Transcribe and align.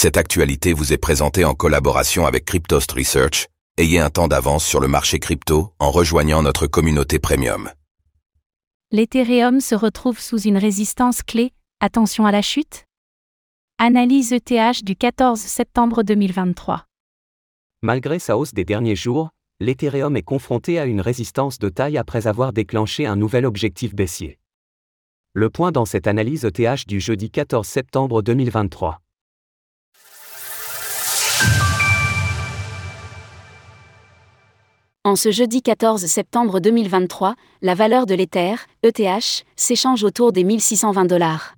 Cette 0.00 0.16
actualité 0.16 0.74
vous 0.74 0.92
est 0.92 0.96
présentée 0.96 1.44
en 1.44 1.54
collaboration 1.54 2.24
avec 2.24 2.44
Cryptost 2.44 2.92
Research. 2.92 3.48
Ayez 3.78 3.98
un 3.98 4.10
temps 4.10 4.28
d'avance 4.28 4.64
sur 4.64 4.78
le 4.78 4.86
marché 4.86 5.18
crypto 5.18 5.72
en 5.80 5.90
rejoignant 5.90 6.40
notre 6.40 6.68
communauté 6.68 7.18
premium. 7.18 7.68
L'Ethereum 8.92 9.60
se 9.60 9.74
retrouve 9.74 10.20
sous 10.20 10.38
une 10.38 10.56
résistance 10.56 11.24
clé, 11.24 11.50
attention 11.80 12.26
à 12.26 12.30
la 12.30 12.42
chute 12.42 12.84
Analyse 13.78 14.32
ETH 14.32 14.84
du 14.84 14.94
14 14.94 15.40
septembre 15.40 16.04
2023. 16.04 16.84
Malgré 17.82 18.20
sa 18.20 18.38
hausse 18.38 18.54
des 18.54 18.64
derniers 18.64 18.94
jours, 18.94 19.30
l'Ethereum 19.58 20.16
est 20.16 20.22
confronté 20.22 20.78
à 20.78 20.84
une 20.84 21.00
résistance 21.00 21.58
de 21.58 21.70
taille 21.70 21.98
après 21.98 22.28
avoir 22.28 22.52
déclenché 22.52 23.04
un 23.04 23.16
nouvel 23.16 23.44
objectif 23.44 23.96
baissier. 23.96 24.38
Le 25.32 25.50
point 25.50 25.72
dans 25.72 25.86
cette 25.86 26.06
analyse 26.06 26.44
ETH 26.44 26.86
du 26.86 27.00
jeudi 27.00 27.32
14 27.32 27.66
septembre 27.66 28.22
2023. 28.22 29.00
En 35.08 35.16
ce 35.16 35.30
jeudi 35.30 35.62
14 35.62 36.04
septembre 36.04 36.60
2023, 36.60 37.34
la 37.62 37.74
valeur 37.74 38.04
de 38.04 38.14
l'Ether, 38.14 38.56
ETH, 38.82 39.46
s'échange 39.56 40.04
autour 40.04 40.32
des 40.32 40.44
1620 40.44 41.06
dollars. 41.06 41.54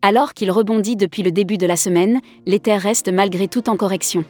Alors 0.00 0.32
qu'il 0.32 0.50
rebondit 0.50 0.96
depuis 0.96 1.22
le 1.22 1.32
début 1.32 1.58
de 1.58 1.66
la 1.66 1.76
semaine, 1.76 2.22
l'Ether 2.46 2.78
reste 2.78 3.12
malgré 3.12 3.46
tout 3.46 3.68
en 3.68 3.76
correction. 3.76 4.24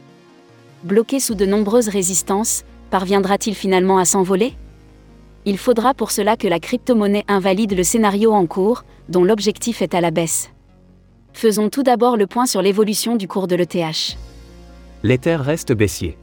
Bloqué 0.83 1.21
sous 1.21 1.35
de 1.35 1.45
nombreuses 1.45 1.87
résistances, 1.87 2.63
parviendra-t-il 2.91 3.55
finalement 3.55 3.97
à 3.97 4.03
s'envoler? 4.03 4.55
Il 5.45 5.57
faudra 5.57 5.93
pour 5.93 6.11
cela 6.11 6.35
que 6.35 6.49
la 6.49 6.59
crypto-monnaie 6.59 7.23
invalide 7.29 7.77
le 7.77 7.83
scénario 7.83 8.33
en 8.33 8.45
cours, 8.45 8.83
dont 9.07 9.23
l'objectif 9.23 9.81
est 9.81 9.95
à 9.95 10.01
la 10.01 10.11
baisse. 10.11 10.49
Faisons 11.31 11.69
tout 11.69 11.83
d'abord 11.83 12.17
le 12.17 12.27
point 12.27 12.45
sur 12.45 12.61
l'évolution 12.61 13.15
du 13.15 13.25
cours 13.25 13.47
de 13.47 13.55
l'ETH. 13.55 14.17
L'Ether 15.01 15.37
reste 15.37 15.71
baissier. 15.71 16.17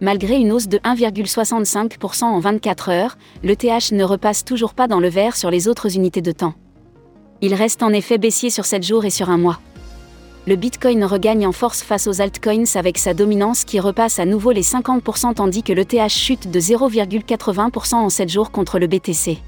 Malgré 0.00 0.36
une 0.36 0.50
hausse 0.50 0.68
de 0.68 0.78
1,65% 0.78 2.24
en 2.24 2.38
24 2.38 2.88
heures, 2.88 3.18
l'ETH 3.42 3.92
ne 3.92 4.02
repasse 4.02 4.44
toujours 4.44 4.72
pas 4.72 4.88
dans 4.88 5.00
le 5.00 5.08
vert 5.08 5.36
sur 5.36 5.50
les 5.50 5.68
autres 5.68 5.94
unités 5.94 6.22
de 6.22 6.32
temps. 6.32 6.54
Il 7.42 7.54
reste 7.54 7.82
en 7.82 7.90
effet 7.90 8.16
baissier 8.16 8.48
sur 8.48 8.64
7 8.64 8.82
jours 8.82 9.04
et 9.04 9.10
sur 9.10 9.28
un 9.28 9.36
mois. 9.36 9.60
Le 10.46 10.56
Bitcoin 10.56 11.04
regagne 11.04 11.46
en 11.46 11.52
force 11.52 11.82
face 11.82 12.06
aux 12.06 12.22
altcoins 12.22 12.76
avec 12.76 12.96
sa 12.96 13.12
dominance 13.12 13.64
qui 13.64 13.78
repasse 13.78 14.18
à 14.18 14.24
nouveau 14.24 14.52
les 14.52 14.62
50% 14.62 15.34
tandis 15.34 15.62
que 15.62 15.74
l'ETH 15.74 16.08
chute 16.08 16.50
de 16.50 16.60
0,80% 16.60 17.96
en 17.96 18.08
7 18.08 18.28
jours 18.28 18.50
contre 18.50 18.78
le 18.78 18.86
BTC. 18.86 19.38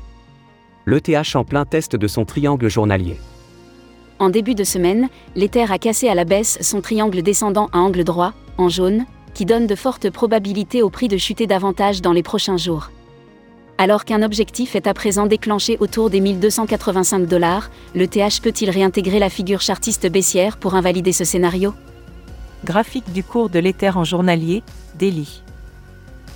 L'ETH 0.85 1.35
en 1.35 1.45
plein 1.45 1.65
test 1.65 1.97
de 1.97 2.07
son 2.07 2.27
triangle 2.27 2.69
journalier. 2.69 3.17
En 4.19 4.29
début 4.29 4.55
de 4.55 4.65
semaine, 4.65 5.09
l'Ether 5.35 5.73
a 5.73 5.79
cassé 5.79 6.09
à 6.09 6.15
la 6.15 6.25
baisse 6.25 6.59
son 6.61 6.83
triangle 6.83 7.23
descendant 7.23 7.71
à 7.73 7.79
angle 7.79 8.05
droit, 8.05 8.35
en 8.59 8.69
jaune, 8.69 9.07
qui 9.35 9.45
donne 9.45 9.67
de 9.67 9.75
fortes 9.75 10.11
probabilités 10.11 10.83
au 10.83 10.91
prix 10.91 11.09
de 11.09 11.17
chuter 11.17 11.47
davantage 11.47 12.03
dans 12.03 12.13
les 12.13 12.23
prochains 12.23 12.57
jours. 12.57 12.91
Alors 13.79 14.05
qu'un 14.05 14.23
objectif 14.23 14.77
est 14.77 14.87
à 14.87 14.95
présent 14.95 15.27
déclenché 15.27 15.77
autour 15.81 16.11
des 16.11 16.21
1285 16.21 17.27
dollars, 17.27 17.71
le 17.95 18.07
TH 18.07 18.41
peut-il 18.43 18.71
réintégrer 18.71 19.19
la 19.19 19.31
figure 19.31 19.61
chartiste 19.61 20.07
baissière 20.11 20.57
pour 20.57 20.75
invalider 20.75 21.13
ce 21.13 21.25
scénario? 21.25 21.75
Graphique 22.65 23.13
du 23.13 23.25
cours 23.25 23.51
de 23.51 23.59
l'Ether 23.59 23.91
en 23.97 24.05
journalier, 24.05 24.63
Daily. 24.99 25.43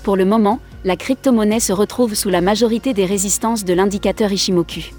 Pour 0.02 0.16
le 0.16 0.24
moment, 0.24 0.60
la 0.84 0.96
crypto-monnaie 0.96 1.60
se 1.60 1.72
retrouve 1.72 2.14
sous 2.14 2.30
la 2.30 2.40
majorité 2.40 2.94
des 2.94 3.04
résistances 3.04 3.64
de 3.64 3.74
l'indicateur 3.74 4.32
Ishimoku. 4.32 4.92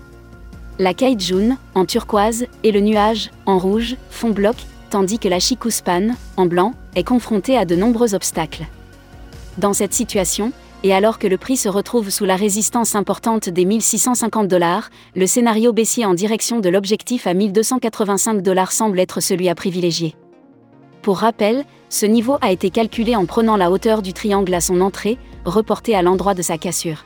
La 0.79 0.93
Kaijun, 0.93 1.57
en 1.75 1.85
turquoise, 1.85 2.45
et 2.63 2.71
le 2.71 2.81
nuage, 2.81 3.31
en 3.45 3.57
rouge, 3.57 3.95
font 4.09 4.29
bloc, 4.29 4.55
tandis 4.89 5.19
que 5.19 5.27
la 5.27 5.39
Chikuspan, 5.39 6.15
en 6.37 6.45
blanc, 6.45 6.73
est 6.95 7.03
confrontée 7.03 7.57
à 7.57 7.65
de 7.65 7.75
nombreux 7.75 8.15
obstacles. 8.15 8.65
Dans 9.57 9.73
cette 9.73 9.93
situation, 9.93 10.51
et 10.83 10.93
alors 10.93 11.17
que 11.19 11.27
le 11.27 11.37
prix 11.37 11.57
se 11.57 11.69
retrouve 11.69 12.09
sous 12.09 12.25
la 12.25 12.35
résistance 12.35 12.95
importante 12.95 13.49
des 13.49 13.65
1650 13.65 14.47
dollars, 14.47 14.89
le 15.15 15.25
scénario 15.25 15.73
baissier 15.73 16.05
en 16.05 16.13
direction 16.13 16.59
de 16.59 16.69
l'objectif 16.69 17.27
à 17.27 17.33
1285 17.33 18.41
dollars 18.41 18.71
semble 18.71 18.99
être 18.99 19.19
celui 19.19 19.49
à 19.49 19.55
privilégier. 19.55 20.15
Pour 21.01 21.19
rappel, 21.19 21.65
ce 21.89 22.05
niveau 22.05 22.37
a 22.41 22.51
été 22.51 22.69
calculé 22.69 23.15
en 23.15 23.25
prenant 23.25 23.57
la 23.57 23.71
hauteur 23.71 24.01
du 24.01 24.13
triangle 24.13 24.53
à 24.53 24.61
son 24.61 24.81
entrée, 24.81 25.17
reporté 25.45 25.95
à 25.95 26.01
l'endroit 26.01 26.33
de 26.33 26.41
sa 26.41 26.57
cassure. 26.57 27.05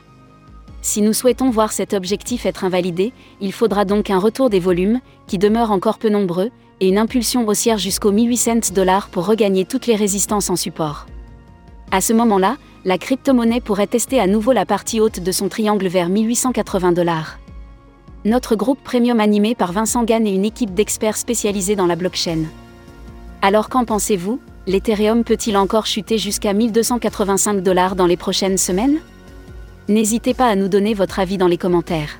Si 0.82 1.00
nous 1.00 1.12
souhaitons 1.12 1.48
voir 1.48 1.70
cet 1.70 1.94
objectif 1.94 2.44
être 2.44 2.64
invalidé, 2.64 3.12
il 3.40 3.52
faudra 3.52 3.84
donc 3.84 4.10
un 4.10 4.18
retour 4.18 4.50
des 4.50 4.58
volumes, 4.58 5.00
qui 5.28 5.38
demeurent 5.38 5.70
encore 5.70 5.98
peu 5.98 6.08
nombreux, 6.08 6.50
et 6.80 6.88
une 6.88 6.98
impulsion 6.98 7.46
haussière 7.46 7.78
jusqu'aux 7.78 8.10
1800 8.10 8.72
dollars 8.74 9.08
pour 9.08 9.26
regagner 9.26 9.64
toutes 9.64 9.86
les 9.86 9.94
résistances 9.94 10.50
en 10.50 10.56
support. 10.56 11.06
À 11.92 12.00
ce 12.00 12.12
moment-là, 12.12 12.56
la 12.84 12.98
crypto-monnaie 12.98 13.60
pourrait 13.60 13.86
tester 13.86 14.18
à 14.18 14.26
nouveau 14.26 14.50
la 14.50 14.66
partie 14.66 15.00
haute 15.00 15.20
de 15.20 15.30
son 15.30 15.48
triangle 15.48 15.86
vers 15.86 16.08
1880 16.08 16.90
dollars. 16.90 17.38
Notre 18.24 18.56
groupe 18.56 18.82
premium 18.82 19.20
animé 19.20 19.54
par 19.54 19.70
Vincent 19.70 20.02
Gann 20.02 20.26
et 20.26 20.34
une 20.34 20.44
équipe 20.44 20.74
d'experts 20.74 21.16
spécialisés 21.16 21.76
dans 21.76 21.86
la 21.86 21.94
blockchain. 21.94 22.44
Alors 23.40 23.68
qu'en 23.68 23.84
pensez-vous 23.84 24.40
L'Ethereum 24.66 25.24
peut-il 25.24 25.56
encore 25.56 25.86
chuter 25.86 26.18
jusqu'à 26.18 26.52
1285 26.52 27.62
dollars 27.62 27.96
dans 27.96 28.06
les 28.06 28.16
prochaines 28.16 28.58
semaines? 28.58 29.00
N'hésitez 29.92 30.32
pas 30.32 30.48
à 30.48 30.56
nous 30.56 30.68
donner 30.68 30.94
votre 30.94 31.18
avis 31.18 31.36
dans 31.36 31.48
les 31.48 31.58
commentaires. 31.58 32.18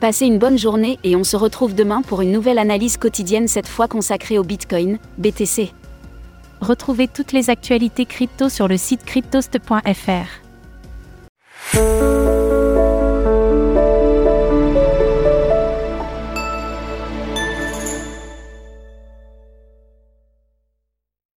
Passez 0.00 0.24
une 0.24 0.38
bonne 0.38 0.56
journée 0.56 0.98
et 1.04 1.16
on 1.16 1.24
se 1.24 1.36
retrouve 1.36 1.74
demain 1.74 2.00
pour 2.00 2.22
une 2.22 2.32
nouvelle 2.32 2.58
analyse 2.58 2.96
quotidienne 2.96 3.46
cette 3.46 3.68
fois 3.68 3.88
consacrée 3.88 4.38
au 4.38 4.42
Bitcoin, 4.42 4.98
BTC. 5.18 5.74
Retrouvez 6.62 7.06
toutes 7.06 7.32
les 7.32 7.50
actualités 7.50 8.06
crypto 8.06 8.48
sur 8.48 8.68
le 8.68 8.78
site 8.78 9.04
cryptost.fr. 9.04 10.48